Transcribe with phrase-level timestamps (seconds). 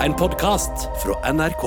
[0.00, 1.64] En podkast fra NRK.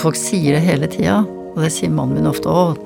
[0.00, 1.18] Folk sier det hele tida,
[1.52, 2.80] og det sier mannen min ofte òg.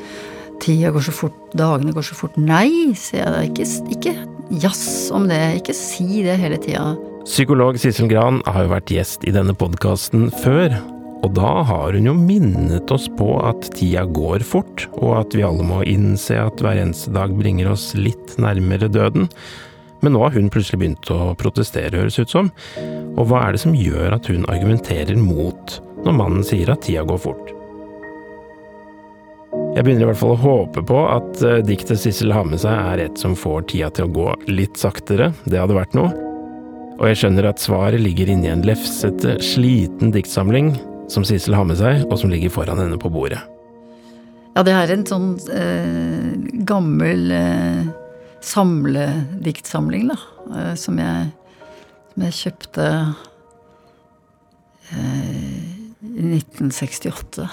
[0.58, 2.34] Tida går så fort, dagene går så fort.
[2.34, 3.44] Nei, sier jeg da.
[3.46, 4.14] Ikke, ikke
[4.64, 5.38] jazz om det.
[5.60, 6.96] Ikke si det hele tida.
[7.29, 10.75] Psykolog Sissel Gran har jo vært gjest i denne podkasten før,
[11.22, 15.46] og da har hun jo minnet oss på at tida går fort, og at vi
[15.46, 19.30] alle må innse at hver eneste dag bringer oss litt nærmere døden.
[20.04, 22.50] Men nå har hun plutselig begynt å protestere, høres ut som.
[23.18, 27.02] Og hva er det som gjør at hun argumenterer mot når mannen sier at tida
[27.08, 27.54] går fort?
[29.75, 32.75] Jeg begynner i hvert fall å håpe på at eh, diktet Sissel har med seg
[32.75, 36.11] er et som får tida til å gå litt saktere, det hadde vært noe.
[36.98, 40.72] Og jeg skjønner at svaret ligger inni en lefsete, sliten diktsamling
[41.12, 43.41] som Sissel har med seg, og som ligger foran henne på bordet.
[44.56, 46.33] Ja, det er en sånn eh,
[46.67, 47.86] gammel eh,
[48.44, 50.16] samlediktsamling, da,
[50.56, 51.30] eh, som, jeg,
[52.12, 52.86] som jeg kjøpte
[54.92, 55.58] eh,
[56.03, 56.05] i
[56.39, 57.42] 1968.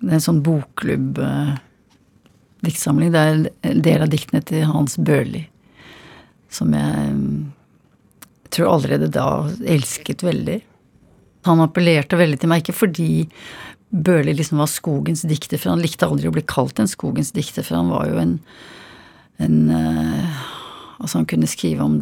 [0.00, 3.10] det er en sånn bokklubb-diktsamling.
[3.14, 3.30] det er
[3.72, 5.44] en del av diktene til Hans Børli,
[6.52, 7.06] som jeg
[8.54, 9.26] tror allerede da
[9.66, 10.60] elsket veldig.
[11.46, 13.10] Han appellerte veldig til meg, ikke fordi
[13.90, 17.64] Børli liksom var skogens dikter, for han likte aldri å bli kalt en skogens dikter,
[17.66, 18.38] for han var jo en,
[19.42, 20.44] en uh,
[20.96, 21.98] Altså, han kunne skrive om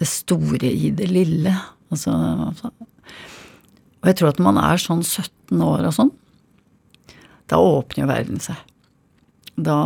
[0.00, 1.52] det store i det lille.
[1.92, 6.10] Altså Og jeg tror at når man er sånn 17 år og sånn,
[7.50, 8.58] da åpner jo verden seg.
[9.60, 9.76] Da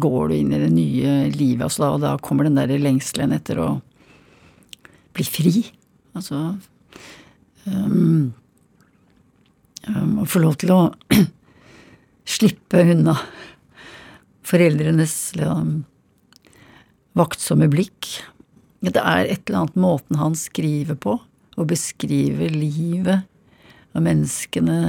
[0.00, 3.60] går du inn i det nye livet, altså og da kommer den der lengselen etter
[3.60, 3.68] å
[5.16, 5.64] bli fri.
[6.16, 6.56] Altså
[7.66, 8.32] um,
[9.90, 10.80] um, Å få lov til å
[12.36, 13.16] slippe unna
[14.46, 15.80] foreldrenes liksom,
[17.18, 18.10] vaktsomme blikk.
[18.84, 21.16] Det er et eller annet måten han skriver på,
[21.56, 23.26] og beskriver livet
[23.96, 24.80] og menneskene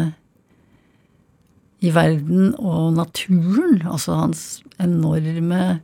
[1.79, 3.79] i verden og naturen.
[3.87, 4.43] Altså hans
[4.81, 5.79] enorme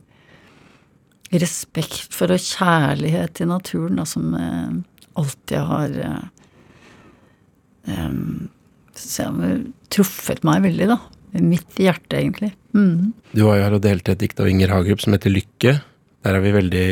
[1.34, 4.74] respekt for og kjærlighet til naturen, da, som eh,
[5.18, 5.96] alltid har
[8.98, 11.00] eh, har truffet meg veldig, da.
[11.42, 12.52] Midt i hjertet, egentlig.
[12.74, 13.14] Mm.
[13.34, 15.74] Du var jo her og delte et dikt av Inger Hagerup som heter Lykke.
[16.24, 16.88] Der er vi veldig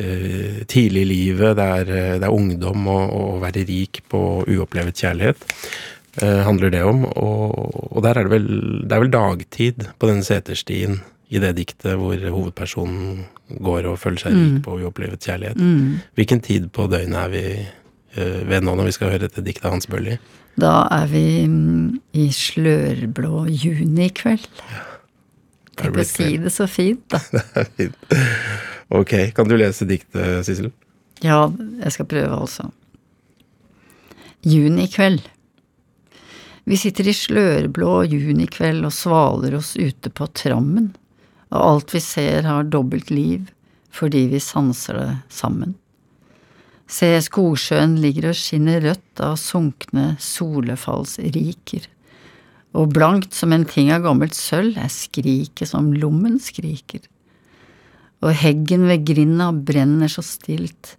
[0.00, 1.56] eh, tidlig i livet.
[1.58, 5.48] Det er, eh, det er ungdom og å være rik på uopplevet kjærlighet.
[6.22, 7.04] Eh, handler det om.
[7.10, 8.48] Og, og der er det vel
[8.86, 11.00] Det er vel dagtid på den seterstien
[11.30, 13.26] i det diktet hvor hovedpersonen
[13.62, 15.58] går og føler seg rik på uopplevet kjærlighet.
[15.58, 16.00] Mm.
[16.18, 17.44] Hvilken tid på døgnet er vi
[18.14, 20.16] ved nå når vi skal høre dette diktet av Hans Børli?
[20.60, 24.48] Da er vi mm, i slørblå juni i kveld.
[24.50, 27.20] det Tenk å si det så fint, da.
[27.32, 28.14] Det er fint.
[28.90, 30.72] Ok, kan du lese diktet, Sissel?
[31.22, 31.44] Ja,
[31.84, 32.70] jeg skal prøve, altså.
[34.42, 35.22] Juni i kveld.
[36.70, 40.90] Vi sitter i slørblå junikveld og svaler oss ute på trammen,
[41.50, 43.48] og alt vi ser har dobbelt liv
[43.90, 45.72] fordi vi sanser det sammen.
[46.90, 51.86] Se, Skogsjøen ligger og skinner rødt av sunkne solefallsriker,
[52.74, 57.04] og blankt som en ting av gammelt sølv er skriket som lommen skriker.
[58.26, 60.96] Og heggen ved grinda brenner så stilt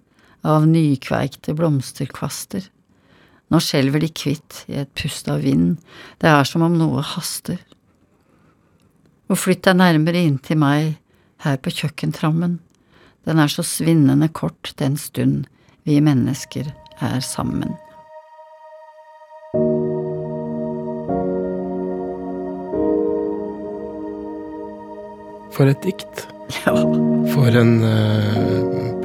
[0.48, 2.64] av nykveikte blomsterkvaster.
[3.52, 5.76] Nå skjelver de kvitt i et pust av vind,
[6.24, 7.60] det er som om noe haster.
[9.28, 10.94] Og flytt deg nærmere inntil meg
[11.44, 12.62] her på kjøkkentrammen,
[13.28, 15.50] den er så svinnende kort den stund
[15.86, 16.70] vi mennesker
[17.02, 17.74] er sammen.
[25.52, 26.26] For et dikt.
[26.66, 26.74] Ja,
[27.32, 28.56] For en eh,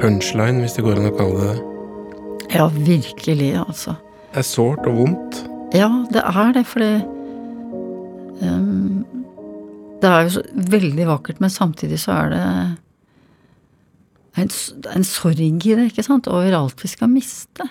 [0.01, 2.55] punchline, hvis det går an å kalle det det.
[2.57, 3.95] ja virkelig, altså.
[4.33, 5.39] Det er sårt og vondt.
[5.75, 6.91] Ja, det er det, for det
[8.45, 9.05] ehm,
[10.01, 12.43] Det er jo veldig vakkert, men samtidig så er det
[14.37, 14.49] en,
[14.93, 17.65] en sorg i det, ikke sant, over alt vi skal miste.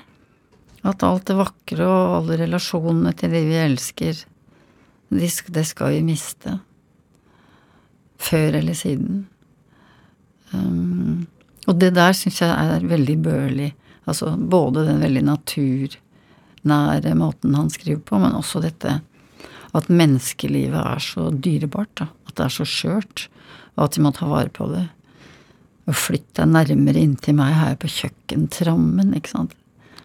[0.87, 4.25] At alt det vakre og alle relasjonene til de vi elsker,
[5.11, 6.59] de, det skal vi miste.
[8.23, 9.27] Før eller siden.
[10.53, 11.27] Um,
[11.67, 13.71] og det der syns jeg er veldig børlig.
[14.07, 19.01] Altså både den veldig naturnære måten han skriver på, men også dette
[19.77, 21.93] at menneskelivet er så dyrebart.
[22.01, 22.09] Da.
[22.29, 23.27] At det er så skjørt,
[23.77, 24.87] og at vi må ta vare på det.
[25.87, 29.55] Og flytt deg nærmere inntil meg her på kjøkkentrammen, ikke sant.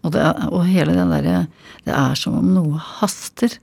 [0.01, 1.43] Og, det, og hele den derre
[1.85, 3.53] Det er som om noe haster.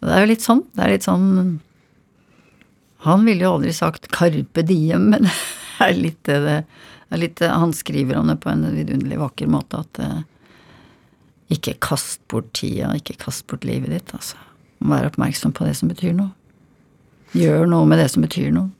[0.00, 0.62] Det er jo litt sånn.
[0.72, 1.26] Det er litt sånn
[3.04, 6.64] Han ville jo aldri sagt 'carpe diem', men det er litt det
[7.10, 10.20] det er litt, Han skriver om det på en vidunderlig vakker måte at eh,
[11.50, 14.38] ikke kast bort tida, ikke kast bort livet ditt, altså.
[14.78, 16.30] Vær oppmerksom på det som betyr noe.
[17.34, 18.70] Gjør noe med det som betyr noe.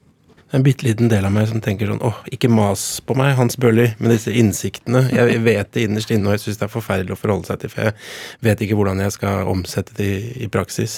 [0.52, 3.54] En bitte liten del av meg som tenker sånn åh, ikke mas på meg, Hans
[3.60, 5.04] Børli, med disse innsiktene.
[5.14, 7.70] Jeg vet det innerst inne, og jeg syns det er forferdelig å forholde seg til,
[7.70, 7.94] for jeg
[8.42, 10.96] vet ikke hvordan jeg skal omsette det i, i praksis.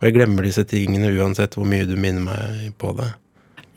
[0.00, 3.08] Og jeg glemmer disse tingene uansett hvor mye du minner meg på det.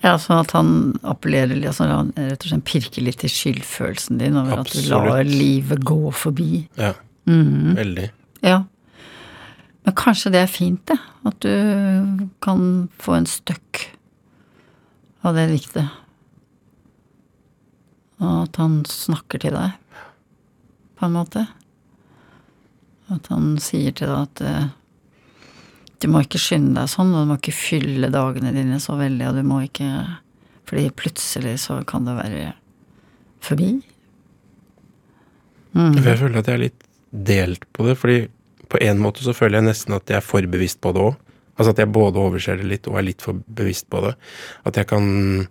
[0.03, 0.73] Ja, sånn at han
[1.07, 4.91] appellerer altså han rett og slett pirker litt i skyldfølelsen din over Absolutt.
[4.91, 6.65] at du lar livet gå forbi.
[6.75, 6.93] Ja,
[7.25, 7.75] Mhm.
[7.79, 8.09] veldig.
[8.43, 8.65] Ja.
[9.85, 10.99] Men kanskje det er fint, det.
[11.25, 13.85] At du kan få en støkk
[15.23, 15.99] av det diktet.
[18.23, 19.75] Og at han snakker til deg,
[20.99, 21.45] på en måte.
[23.11, 24.67] At han sier til deg at eh,
[26.03, 29.29] du må ikke skynde deg sånn, og du må ikke fylle dagene dine så veldig,
[29.29, 29.89] og du må ikke
[30.63, 32.53] Fordi plutselig så kan det være
[33.43, 33.67] forbi.
[35.75, 35.97] Mm.
[35.99, 38.17] Jeg føler at jeg er litt delt på det, fordi
[38.71, 41.17] på en måte så føler jeg nesten at jeg er for bevisst på det òg.
[41.57, 44.15] Altså at jeg både overser det litt og er litt for bevisst på det.
[44.65, 45.47] At jeg kan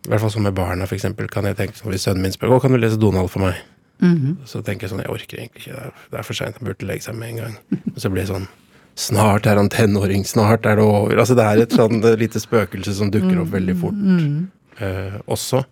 [0.00, 2.54] I hvert fall som med barna, eksempel, kan jeg tenke sånn hvis sønnen min spør
[2.56, 3.60] 'Å, kan du lese Donald for meg?'
[4.00, 4.38] Mhm.
[4.46, 5.92] Så tenker jeg sånn Jeg orker egentlig ikke.
[6.10, 6.56] Det er, for seint.
[6.58, 7.56] Han burde legge seg med en gang.
[7.94, 8.48] Og så blir det sånn
[8.96, 10.24] Snart er han tenåring.
[10.26, 11.16] Snart er det over.
[11.16, 14.48] Altså det er et sånn lite spøkelse som dukker opp veldig fort Mm.
[14.80, 15.64] eh, også.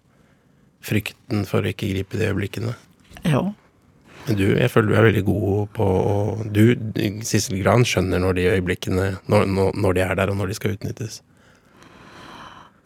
[0.83, 2.75] Frykten for å ikke gripe de øyeblikkene.
[3.25, 3.53] Ja.
[4.37, 5.87] Du, jeg føler du er veldig god på
[6.53, 6.63] Du,
[7.25, 10.75] Sissel Gran, skjønner når de øyeblikkene når, når de er der, og når de skal
[10.77, 11.23] utnyttes.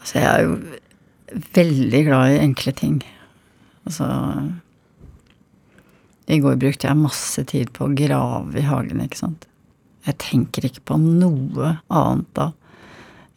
[0.02, 2.98] Altså, jeg er jo veldig glad i enkle ting.
[3.86, 4.06] Altså
[6.30, 9.48] I går brukte jeg masse tid på å grave i hagen, ikke sant.
[10.06, 12.50] Jeg tenker ikke på noe annet da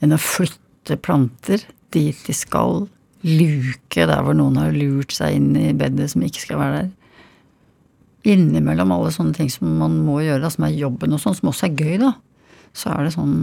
[0.03, 1.63] enn å flytte planter
[1.95, 2.85] dit de skal.
[3.25, 6.89] Luke der hvor noen har lurt seg inn i bedet som ikke skal være der.
[8.25, 11.51] Innimellom alle sånne ting som man må gjøre, da, som er jobben og sånn, som
[11.51, 12.15] også er gøy, da,
[12.73, 13.35] så er det sånn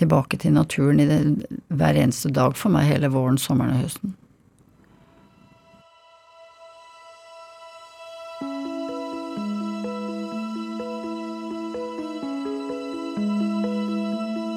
[0.00, 1.20] tilbake til naturen i det
[1.68, 4.16] hver eneste dag for meg hele våren, sommeren og høsten.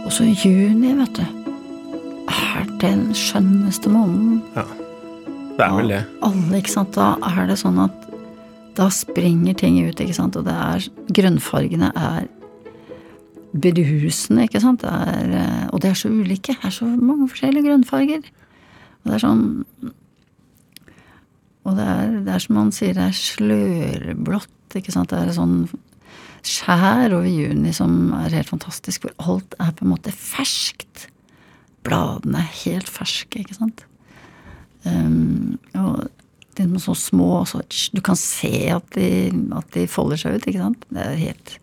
[0.08, 1.26] Og så juni, vet du,
[2.32, 4.40] er den skjønneste måneden.
[4.56, 4.64] Ja.
[5.54, 6.02] Det er vel det.
[6.26, 6.96] Alle, ikke sant.
[6.96, 8.13] Da er det sånn at
[8.78, 10.38] da springer ting ut, ikke sant.
[10.40, 12.30] Og det er Grønnfargene er
[13.54, 14.82] berusende, ikke sant.
[14.82, 16.56] Det er, eh, og det er så ulike.
[16.56, 18.24] Det er så mange forskjellige grønnfarger.
[19.04, 19.46] Og det er sånn
[21.64, 25.14] Og det er, det er som man sier, det er slørblått, ikke sant.
[25.14, 25.70] Det er sånn
[26.44, 31.08] skjær over juni som er helt fantastisk, hvor alt er på en måte ferskt.
[31.88, 33.86] Bladene er helt ferske, ikke sant.
[34.84, 36.10] Um, og
[36.58, 37.62] de er så små, så
[37.94, 39.10] du kan se at de,
[39.58, 40.88] at de folder seg ut, ikke sant.
[40.94, 41.60] Det er helt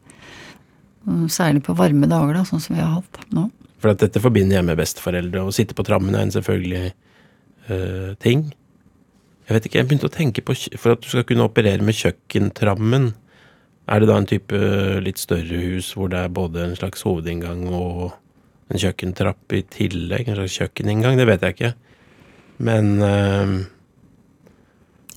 [1.33, 3.47] Særlig på varme dager, da, sånn som vi har hatt nå.
[3.81, 5.47] For at dette forbinder jeg med besteforeldre.
[5.49, 6.91] Å sitte på trammen er en selvfølgelig
[7.73, 8.45] eh, ting.
[9.49, 11.97] Jeg vet ikke, jeg begynte å tenke på For at du skal kunne operere med
[11.97, 13.09] kjøkkentrammen,
[13.91, 14.59] er det da en type
[15.03, 18.13] litt større hus hvor det er både en slags hovedinngang og
[18.71, 20.29] en kjøkkentrapp i tillegg?
[20.29, 21.19] En slags kjøkkeninngang?
[21.19, 21.73] Det vet jeg ikke.
[22.69, 23.57] Men eh,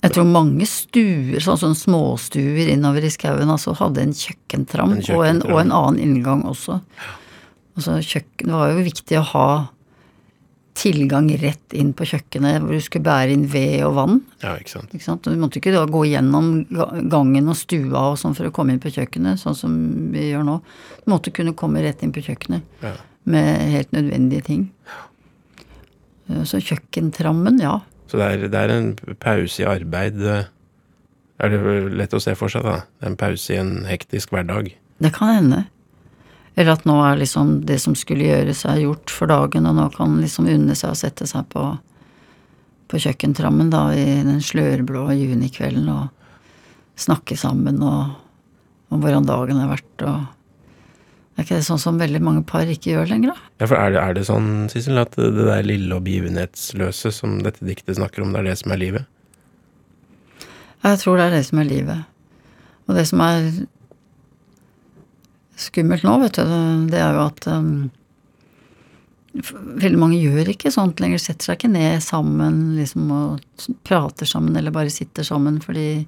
[0.04, 5.04] Jeg tror mange stuer, sånn som småstuer innover i skauen, altså hadde en kjøkkentram, En
[5.16, 6.80] Og, en, og en annen inngang også.
[7.76, 9.46] Altså kjøkken, Det var jo viktig å ha
[10.74, 14.20] tilgang rett inn på kjøkkenet, hvor du skulle bære inn ved og vann.
[14.42, 14.92] ja, ikke sant.
[14.92, 15.22] Ikke sant?
[15.22, 16.66] Du måtte ikke da gå gjennom
[17.08, 19.76] gangen og stua og sånn for å komme inn på kjøkkenet, sånn som
[20.12, 20.60] vi gjør nå.
[21.04, 22.92] Du måtte kunne komme rett inn på kjøkkenet Ja.
[23.24, 24.70] med helt nødvendige ting.
[26.44, 27.78] Så kjøkkentrammen, ja.
[28.10, 30.20] Så det er, det er en pause i arbeid.
[30.22, 30.44] eh,
[31.40, 31.60] Er det
[31.98, 32.82] lett å se for seg, da?
[33.02, 34.68] En pause i en hektisk hverdag.
[35.02, 35.64] Det kan hende.
[36.54, 39.88] Eller at nå er liksom det som skulle gjøres, er gjort for dagen, og nå
[39.96, 41.64] kan liksom unne seg å sette seg på,
[42.86, 46.12] på kjøkkentrammen da i den slørblå junikvelden og
[46.94, 48.14] snakke sammen og
[48.94, 50.20] om hvordan dagen har vært og
[51.34, 53.50] Er ikke det sånn som veldig mange par ikke gjør lenger, da?
[53.58, 57.40] Ja, for er det, er det sånn, Sissel, at det der lille og begivenhetsløse som
[57.42, 59.08] dette diktet snakker om, det er det som er livet?
[60.84, 62.04] Ja, Jeg tror det er det som er livet.
[62.86, 63.50] Og det som er
[65.58, 66.54] skummelt nå, vet du,
[66.92, 67.74] det er jo at um,
[69.34, 71.22] veldig mange gjør ikke sånt lenger.
[71.22, 76.04] Setter seg ikke ned sammen liksom, og prater sammen, eller bare sitter sammen, fordi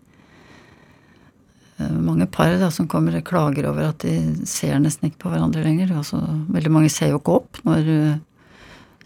[1.79, 5.65] mange par da, som kommer og klager over at de ser nesten ikke på hverandre
[5.65, 5.93] lenger.
[5.99, 7.91] Altså, veldig mange ser jo ikke opp når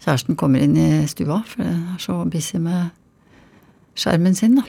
[0.01, 2.89] kjæresten kommer inn i stua, for det er så busy med
[3.97, 4.65] skjermen sin, da.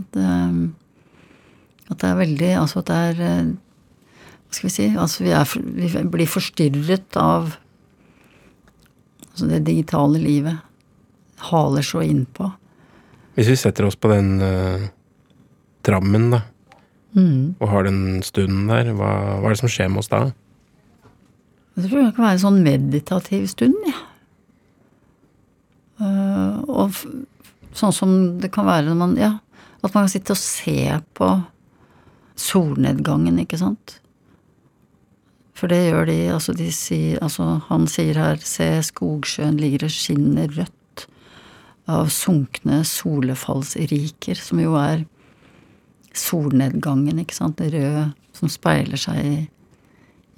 [0.00, 0.56] At, eh,
[1.90, 3.50] at det er veldig Altså at det er eh,
[4.48, 4.86] Hva skal vi si?
[4.98, 7.52] Altså vi, er, vi blir forstyrret av
[9.30, 10.60] altså det digitale livet.
[11.50, 12.48] Haler så innpå.
[13.34, 14.84] Hvis vi setter oss på den uh,
[15.82, 16.44] trammen, da,
[17.14, 17.54] Mm.
[17.62, 20.24] og har den stunden der, hva, hva er det som skjer med oss da?
[21.76, 24.00] Jeg tror det kan være en sånn meditativ stund, ja.
[25.94, 26.96] Uh, og
[27.78, 29.36] sånn som det kan være når man Ja,
[29.78, 31.28] at man kan sitte og se på
[32.34, 34.00] solnedgangen, ikke sant.
[35.54, 39.94] For det gjør de, altså de sier Altså, han sier her Se, skogsjøen ligger og
[39.94, 41.04] skinner rødt
[41.86, 45.04] av sunkne solefallsriker, som jo er
[46.18, 49.36] solnedgangen, ikke sant, det røde som speiler seg i,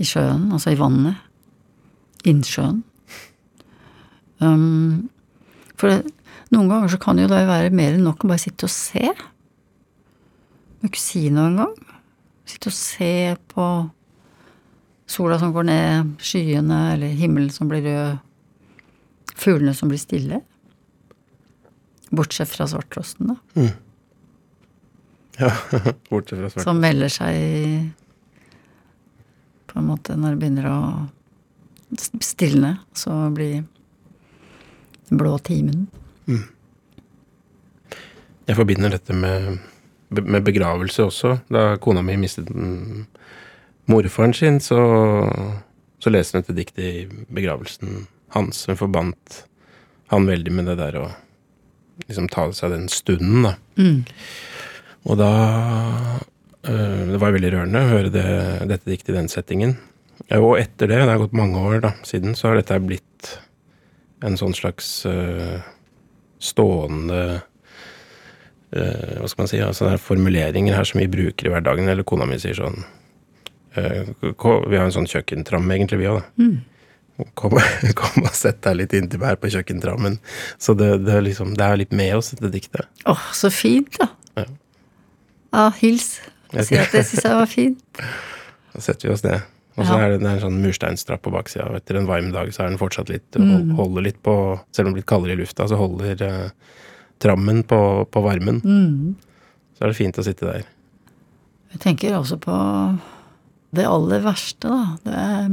[0.00, 1.22] i sjøen, altså i vannet.
[2.26, 2.82] Innsjøen.
[4.42, 5.08] Um,
[5.78, 6.12] for det,
[6.54, 9.12] noen ganger så kan jo det være mer enn nok å bare sitte og se.
[10.80, 11.76] Må ikke si noe engang.
[12.46, 13.12] Sitte og se
[13.52, 13.66] på
[15.10, 18.20] sola som går ned, skyene, eller himmelen som blir rød,
[19.36, 20.42] fuglene som blir stille.
[22.14, 23.38] Bortsett fra svarttrosten, da.
[25.36, 25.52] Ja,
[26.10, 26.64] bortsett fra svart.
[26.64, 27.92] Som melder seg
[29.66, 30.80] på en måte når det begynner å
[32.24, 32.76] stilne.
[32.96, 33.64] Så blir
[35.08, 35.86] den blå timen.
[38.46, 39.58] Jeg forbinder dette med,
[40.08, 41.36] med begravelse også.
[41.52, 43.04] Da kona mi mistet mm,
[43.90, 44.80] morfaren sin, så,
[46.02, 48.64] så leste hun et dikt i begravelsen hans.
[48.70, 49.44] Hun forbandt
[50.12, 51.06] han veldig med det der å
[52.06, 53.56] liksom ta seg den stunden, da.
[55.06, 55.32] Og da
[56.66, 58.26] øh, Det var veldig rørende å høre det,
[58.70, 59.76] dette diktet i den settingen.
[60.34, 63.36] Og etter det, det har gått mange år da, siden, så har dette blitt
[64.24, 65.58] en sånn slags øh,
[66.42, 67.20] stående
[68.72, 69.60] øh, Hva skal man si?
[69.62, 71.90] Altså, det er formuleringer her som vi bruker i hverdagen.
[71.92, 72.80] Eller kona mi sier sånn
[73.76, 77.26] Vi har en sånn kjøkkentram, egentlig, vi òg, da.
[77.36, 77.54] Kom,
[78.00, 80.18] kom og sett deg litt inntil meg her på kjøkkentrammen.
[80.60, 82.88] Så det, det, liksom, det er litt med oss, dette diktet.
[83.08, 84.10] Åh, så fint, da.
[85.56, 86.18] Ja, hils.
[86.52, 88.00] Si at det syns jeg var fint.
[88.76, 89.40] Da setter vi oss ned.
[89.76, 90.04] Og så Ja.
[90.04, 91.64] er det, en sånn mursteinstrapp på baksida.
[91.70, 93.70] Og etter en varm dag så er den fortsatt litt Mm.
[93.78, 94.34] Holder litt på
[94.72, 96.50] Selv om det blir kaldere i lufta, så holder eh,
[97.24, 97.78] trammen på,
[98.12, 98.60] på varmen.
[98.60, 99.16] Mm.
[99.76, 100.64] Så er det fint å sitte der.
[101.72, 102.56] Jeg tenker også på
[103.76, 104.98] det aller verste, da.
[105.04, 105.48] Det er,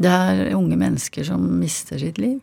[0.00, 2.40] det er unge mennesker som mister sitt liv.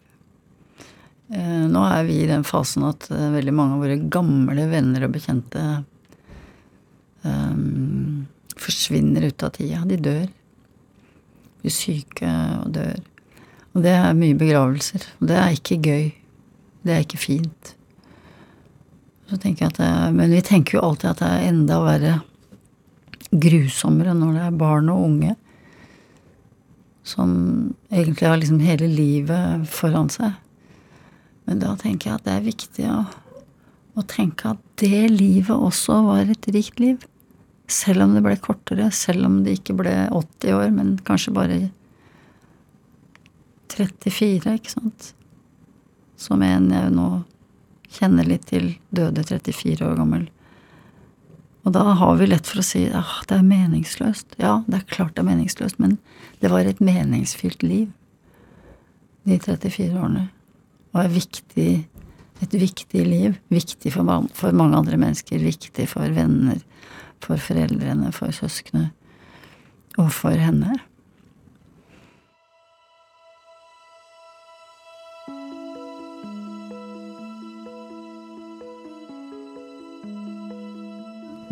[1.34, 5.06] Eh, nå er vi i den fasen at eh, veldig mange av våre gamle venner
[5.08, 5.66] og bekjente
[7.28, 9.84] eh, forsvinner ut av tida.
[9.90, 10.28] De dør.
[11.62, 12.30] Blir syke
[12.62, 13.00] og dør.
[13.76, 15.08] Og det er mye begravelser.
[15.20, 16.06] Og det er ikke gøy.
[16.86, 17.74] Det er ikke fint.
[19.26, 22.16] Så tenker jeg at det, men vi tenker jo alltid at det er enda verre
[23.36, 25.34] grusommere når det er barn og unge
[27.06, 27.32] som
[27.94, 30.38] egentlig har liksom hele livet foran seg.
[31.46, 33.02] Men da tenker jeg at det er viktig å,
[33.98, 37.04] å tenke at det livet også var et rikt liv.
[37.72, 41.60] Selv om det ble kortere, selv om det ikke ble 80 år, men kanskje bare
[43.74, 45.12] 34, ikke sant.
[46.20, 47.08] Som en jeg nå
[47.96, 50.28] kjenner litt til, døde 34 år gammel.
[51.66, 54.38] Og da har vi lett for å si at det er meningsløst.
[54.42, 55.98] Ja, det er klart det er meningsløst, men
[56.44, 57.90] det var et meningsfylt liv.
[59.26, 60.28] De 34 årene.
[60.94, 61.70] Og er viktig,
[62.46, 63.40] et viktig liv.
[63.50, 65.42] Viktig for, man- for mange andre mennesker.
[65.42, 66.62] Viktig for venner,
[67.24, 68.92] for foreldrene, for søsknene
[69.98, 70.76] Og for henne.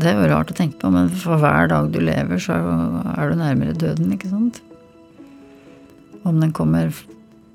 [0.03, 2.57] Det er jo rart å tenke på, men for hver dag du lever, så
[3.13, 4.59] er du nærmere døden, ikke sant?
[6.27, 6.91] Om den kommer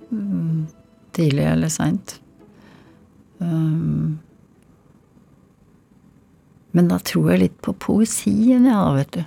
[0.08, 0.64] mm,
[1.18, 2.16] tidlig eller seint.
[3.42, 4.16] Um,
[6.76, 9.22] men da tror jeg litt på poesien, ja, vet du.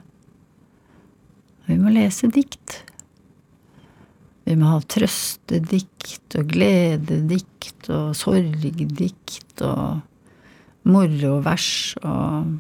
[1.70, 2.82] Vi må lese dikt.
[4.44, 10.02] Vi må ha trøstedikt og glededikt og sorgdikt og
[10.90, 11.70] morovers
[12.02, 12.58] og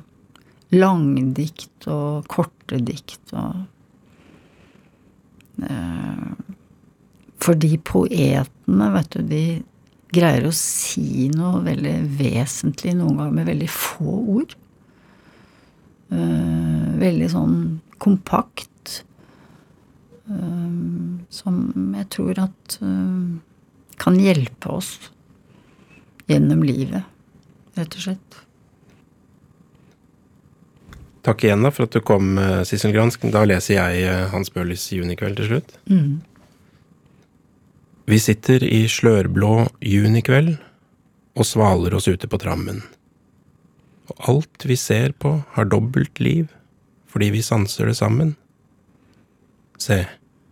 [0.71, 3.65] langdikt og korte dikt og
[5.65, 6.31] eh,
[7.41, 9.43] Fordi poetene, vet du, de
[10.13, 14.53] greier å si noe veldig vesentlig noen ganger med veldig få ord.
[16.11, 17.57] Eh, veldig sånn
[18.01, 18.67] kompakt.
[20.31, 21.55] eh, som
[21.95, 23.39] jeg tror at eh,
[23.99, 25.11] kan hjelpe oss
[26.27, 27.03] gjennom livet,
[27.75, 28.37] rett og slett.
[31.21, 33.27] Takk igjen da for at du kom, Sissel Gransk.
[33.33, 35.75] Da leser jeg Hans Bøhlis Junikveld til slutt.
[35.91, 36.21] Mm.
[38.09, 40.55] Vi sitter i slørblå junikveld
[41.37, 42.81] og svaler oss ute på trammen.
[44.11, 46.49] Og alt vi ser på, har dobbelt liv,
[47.07, 48.35] fordi vi sanser det sammen.
[49.79, 50.03] Se,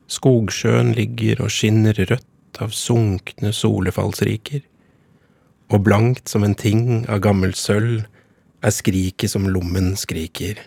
[0.08, 4.64] skogsjøen ligger og skinner rødt av sunkne solefallsriker,
[5.70, 8.08] og blankt som en ting av gammelt sølv
[8.66, 10.58] er skriket som lommen skriker.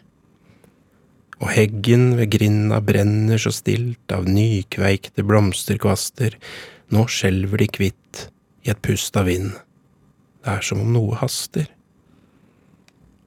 [1.43, 6.37] Og heggen ved grinda brenner så stilt av nykveikte blomsterkvaster,
[6.93, 8.27] nå skjelver de kvitt
[8.63, 9.51] i et pust av vind.
[10.45, 11.67] Det er som om noe haster.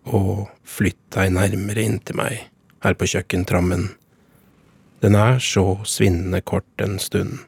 [0.05, 2.45] Og flytt deg nærmere inntil meg,
[2.85, 3.89] her på kjøkkentrammen.
[5.01, 7.39] Den er så svinnende kort en stund,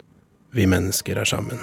[0.51, 1.61] vi mennesker er sammen.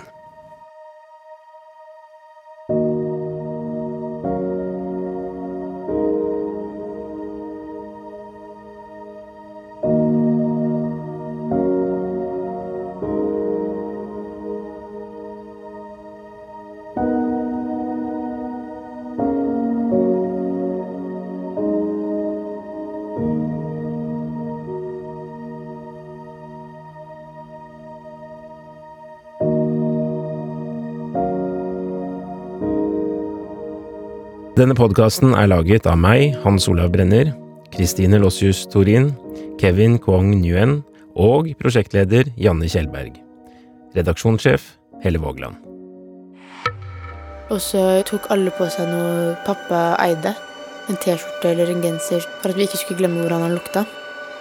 [34.65, 37.29] Denne podkasten er laget av meg, Hans Olav Brenner,
[37.75, 39.11] Kristine Lossius Torin,
[39.61, 40.79] Kevin Kwong Nguyen
[41.21, 43.19] og prosjektleder Janne Kjellberg.
[43.93, 44.65] Redaksjonssjef
[45.03, 45.59] Helle Vågland.
[47.53, 50.33] Og så tok alle på seg noe pappa eide.
[50.89, 53.85] En T-skjorte eller en genser, for at vi ikke skulle glemme hvordan han lukta.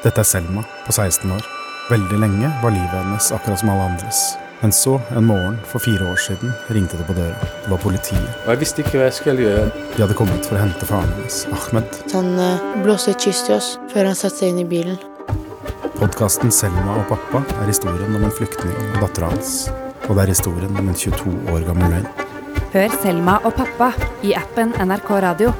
[0.08, 1.51] Dette er Selma på 16 år.
[1.92, 4.24] Veldig lenge var livet hennes akkurat som alle andres.
[4.63, 7.36] Men så, en morgen for fire år siden, ringte det på døra.
[7.63, 8.29] Det var politiet.
[8.46, 9.65] Og jeg visste ikke hva jeg skulle gjøre.
[9.91, 11.97] De hadde kommet for å hente faren hennes, Ahmed.
[12.13, 14.95] Han eh, blåste et kyss til oss før han satte seg inn i bilen.
[15.97, 19.67] Podkasten 'Selma og pappa' er historien om en flyktning og dattera hans.
[20.08, 22.10] Og det er historien om en 22 år gammel løgn.
[22.71, 23.91] Hør Selma og pappa
[24.23, 25.52] i appen NRK Radio.